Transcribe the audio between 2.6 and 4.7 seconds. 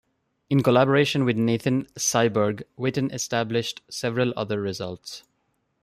Witten established several other